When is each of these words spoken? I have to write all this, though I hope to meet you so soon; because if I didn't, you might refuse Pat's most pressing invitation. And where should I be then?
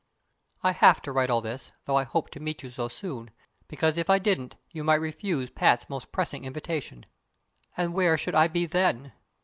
I 0.63 0.71
have 0.71 1.03
to 1.03 1.11
write 1.11 1.29
all 1.29 1.41
this, 1.41 1.73
though 1.85 1.95
I 1.95 2.05
hope 2.05 2.31
to 2.31 2.39
meet 2.39 2.63
you 2.63 2.71
so 2.71 2.87
soon; 2.87 3.29
because 3.67 3.97
if 3.99 4.09
I 4.09 4.17
didn't, 4.17 4.55
you 4.71 4.83
might 4.83 4.95
refuse 4.95 5.51
Pat's 5.51 5.89
most 5.91 6.11
pressing 6.11 6.43
invitation. 6.43 7.05
And 7.77 7.93
where 7.93 8.17
should 8.17 8.33
I 8.33 8.47
be 8.47 8.65
then? 8.65 9.11